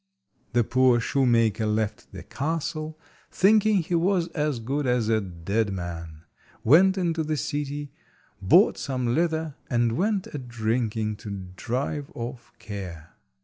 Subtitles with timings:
[0.53, 6.23] The poor shoemaker left the castle, thinking he was as good as a dead man,
[6.63, 7.91] went into the city,
[8.41, 13.13] bought some leather, and went a drinking to drive off care.